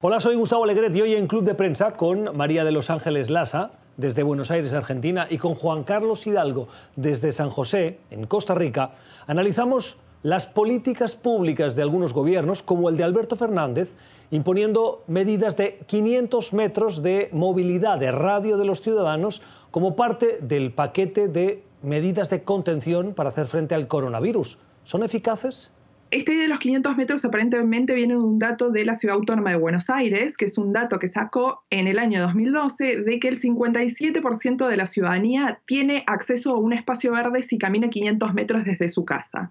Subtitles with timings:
[0.00, 3.30] Hola, soy Gustavo Alegret y hoy en Club de Prensa con María de los Ángeles
[3.30, 8.54] Lasa, desde Buenos Aires, Argentina, y con Juan Carlos Hidalgo, desde San José, en Costa
[8.54, 8.92] Rica,
[9.26, 13.96] analizamos las políticas públicas de algunos gobiernos, como el de Alberto Fernández,
[14.30, 19.42] imponiendo medidas de 500 metros de movilidad de radio de los ciudadanos
[19.72, 24.60] como parte del paquete de medidas de contención para hacer frente al coronavirus.
[24.84, 25.72] ¿Son eficaces?
[26.10, 29.56] Este de los 500 metros aparentemente viene de un dato de la Ciudad Autónoma de
[29.56, 33.38] Buenos Aires, que es un dato que sacó en el año 2012 de que el
[33.38, 38.88] 57% de la ciudadanía tiene acceso a un espacio verde si camina 500 metros desde
[38.88, 39.50] su casa.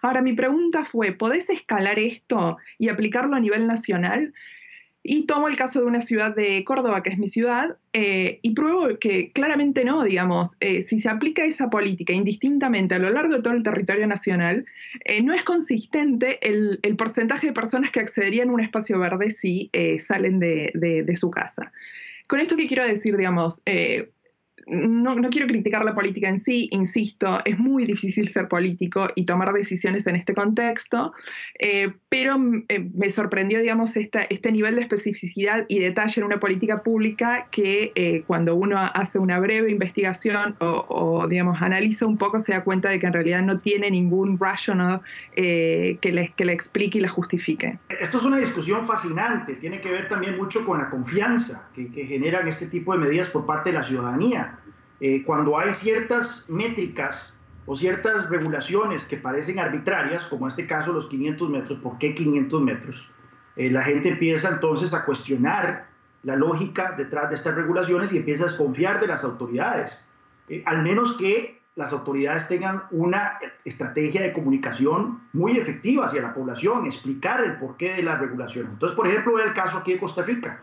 [0.00, 4.32] Ahora, mi pregunta fue, ¿podés escalar esto y aplicarlo a nivel nacional?
[5.10, 8.50] Y tomo el caso de una ciudad de Córdoba, que es mi ciudad, eh, y
[8.50, 13.36] pruebo que claramente no, digamos, eh, si se aplica esa política indistintamente a lo largo
[13.36, 14.66] de todo el territorio nacional,
[15.06, 19.70] eh, no es consistente el, porcentaje de personas que accederían a un espacio verde si
[19.98, 21.72] salen de, su casa.
[22.26, 23.62] Con esto que quiero decir, digamos,
[24.68, 29.52] no, quiero criticar la política en sí, insisto, es muy difícil ser político y tomar
[29.52, 31.12] decisiones en este contexto,
[31.58, 32.36] eh, pero
[32.68, 37.92] eh, me sorprendió, digamos, este nivel de especificidad y detalle en una política pública que
[37.94, 42.90] eh, cuando uno hace una breve investigación o, digamos, analiza un poco se da cuenta
[42.90, 45.00] de que en realidad no tiene ningún rational
[45.34, 47.78] que, le, que explique y la justifique.
[48.00, 52.04] Esto es una discusión fascinante, tiene que ver también mucho con la confianza que, que
[52.04, 54.57] generan este tipo de medidas por parte de la ciudadanía.
[55.00, 60.92] Eh, cuando hay ciertas métricas o ciertas regulaciones que parecen arbitrarias, como en este caso
[60.92, 63.08] los 500 metros, ¿por qué 500 metros?
[63.56, 65.86] Eh, la gente empieza entonces a cuestionar
[66.22, 70.10] la lógica detrás de estas regulaciones y empieza a desconfiar de las autoridades,
[70.48, 76.34] eh, al menos que las autoridades tengan una estrategia de comunicación muy efectiva hacia la
[76.34, 78.72] población, explicar el porqué de las regulaciones.
[78.72, 80.60] Entonces, por ejemplo, el caso aquí en Costa Rica.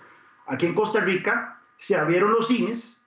[0.48, 3.05] Aquí en Costa Rica se abrieron los cines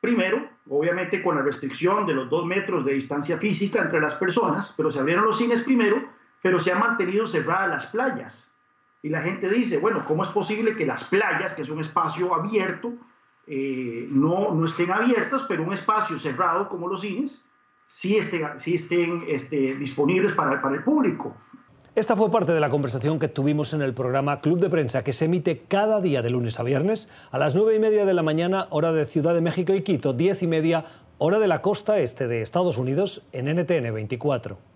[0.00, 4.72] Primero, obviamente con la restricción de los dos metros de distancia física entre las personas,
[4.76, 6.02] pero se abrieron los cines primero,
[6.42, 8.54] pero se han mantenido cerradas las playas.
[9.02, 12.34] Y la gente dice, bueno, ¿cómo es posible que las playas, que es un espacio
[12.34, 12.92] abierto,
[13.46, 17.44] eh, no, no estén abiertas, pero un espacio cerrado como los cines,
[17.86, 21.36] sí estén, sí estén este, disponibles para, para el público?
[21.96, 25.12] Esta fue parte de la conversación que tuvimos en el programa Club de Prensa, que
[25.12, 28.22] se emite cada día de lunes a viernes a las nueve y media de la
[28.22, 30.84] mañana, hora de Ciudad de México y Quito, diez y media,
[31.18, 34.69] hora de la costa este de Estados Unidos, en NTN 24.